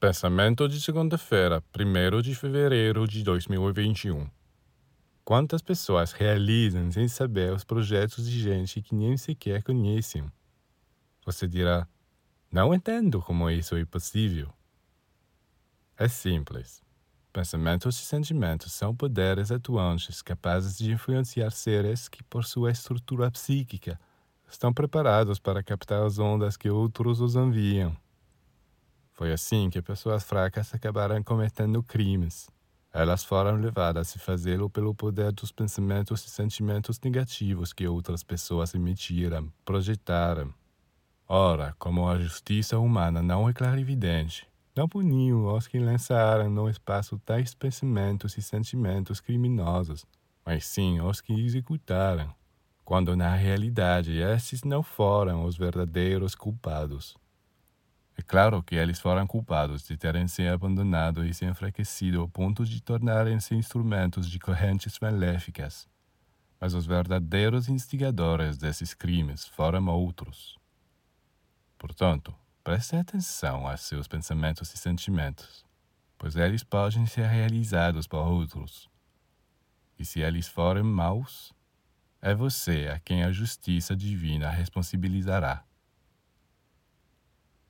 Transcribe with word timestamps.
Pensamento 0.00 0.68
de 0.68 0.80
segunda-feira, 0.80 1.60
1 1.76 2.22
de 2.22 2.32
fevereiro 2.32 3.04
de 3.08 3.24
2021. 3.24 4.30
Quantas 5.24 5.60
pessoas 5.60 6.12
realizam 6.12 6.88
sem 6.92 7.08
saber 7.08 7.52
os 7.52 7.64
projetos 7.64 8.30
de 8.30 8.38
gente 8.38 8.80
que 8.80 8.94
nem 8.94 9.16
sequer 9.16 9.60
conhecem? 9.60 10.24
Você 11.26 11.48
dirá: 11.48 11.84
Não 12.48 12.72
entendo 12.72 13.20
como 13.20 13.50
isso 13.50 13.74
é 13.74 13.84
possível. 13.84 14.54
É 15.96 16.06
simples. 16.06 16.80
Pensamentos 17.32 17.98
e 17.98 18.02
sentimentos 18.02 18.72
são 18.72 18.94
poderes 18.94 19.50
atuantes 19.50 20.22
capazes 20.22 20.78
de 20.78 20.92
influenciar 20.92 21.50
seres 21.50 22.08
que, 22.08 22.22
por 22.22 22.44
sua 22.44 22.70
estrutura 22.70 23.32
psíquica, 23.32 23.98
estão 24.48 24.72
preparados 24.72 25.40
para 25.40 25.60
captar 25.60 26.04
as 26.04 26.20
ondas 26.20 26.56
que 26.56 26.70
outros 26.70 27.20
os 27.20 27.34
enviam. 27.34 27.96
Foi 29.18 29.32
assim 29.32 29.68
que 29.68 29.82
pessoas 29.82 30.22
fracas 30.22 30.72
acabaram 30.72 31.20
cometendo 31.24 31.82
crimes. 31.82 32.48
Elas 32.92 33.24
foram 33.24 33.56
levadas 33.56 34.14
a 34.14 34.18
fazê-lo 34.20 34.70
pelo 34.70 34.94
poder 34.94 35.32
dos 35.32 35.50
pensamentos 35.50 36.24
e 36.24 36.30
sentimentos 36.30 37.00
negativos 37.00 37.72
que 37.72 37.88
outras 37.88 38.22
pessoas 38.22 38.76
emitiram, 38.76 39.52
projetaram. 39.64 40.54
Ora, 41.26 41.74
como 41.80 42.08
a 42.08 42.16
justiça 42.16 42.78
humana 42.78 43.20
não 43.20 43.48
é 43.48 43.52
clarividente, 43.52 44.46
não 44.76 44.88
puniu 44.88 45.48
os 45.48 45.66
que 45.66 45.80
lançaram 45.80 46.48
no 46.48 46.70
espaço 46.70 47.18
tais 47.26 47.52
pensamentos 47.54 48.38
e 48.38 48.40
sentimentos 48.40 49.18
criminosos, 49.18 50.06
mas 50.46 50.64
sim 50.64 51.00
os 51.00 51.20
que 51.20 51.32
executaram, 51.32 52.32
quando 52.84 53.16
na 53.16 53.34
realidade 53.34 54.16
estes 54.16 54.62
não 54.62 54.80
foram 54.80 55.44
os 55.44 55.56
verdadeiros 55.56 56.36
culpados. 56.36 57.16
Claro 58.28 58.62
que 58.62 58.74
eles 58.74 59.00
foram 59.00 59.26
culpados 59.26 59.82
de 59.84 59.96
terem 59.96 60.28
se 60.28 60.46
abandonado 60.46 61.24
e 61.24 61.32
se 61.32 61.46
enfraquecido 61.46 62.20
ao 62.20 62.28
ponto 62.28 62.62
de 62.62 62.82
tornarem-se 62.82 63.54
instrumentos 63.54 64.28
de 64.28 64.38
correntes 64.38 64.98
maléficas. 65.00 65.88
Mas 66.60 66.74
os 66.74 66.84
verdadeiros 66.84 67.70
instigadores 67.70 68.58
desses 68.58 68.92
crimes 68.92 69.46
foram 69.46 69.86
outros. 69.86 70.58
Portanto, 71.78 72.34
preste 72.62 72.96
atenção 72.96 73.66
a 73.66 73.78
seus 73.78 74.06
pensamentos 74.06 74.74
e 74.74 74.76
sentimentos, 74.76 75.64
pois 76.18 76.36
eles 76.36 76.62
podem 76.62 77.06
ser 77.06 77.26
realizados 77.26 78.06
por 78.06 78.26
outros. 78.26 78.90
E 79.98 80.04
se 80.04 80.20
eles 80.20 80.46
forem 80.46 80.82
maus, 80.82 81.54
é 82.20 82.34
você 82.34 82.90
a 82.94 83.00
quem 83.00 83.24
a 83.24 83.32
justiça 83.32 83.96
divina 83.96 84.50
responsabilizará. 84.50 85.64